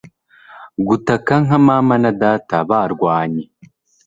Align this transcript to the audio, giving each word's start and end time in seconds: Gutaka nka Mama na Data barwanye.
Gutaka 0.87 1.33
nka 1.45 1.59
Mama 1.65 1.95
na 2.03 2.11
Data 2.21 2.55
barwanye. 2.69 3.43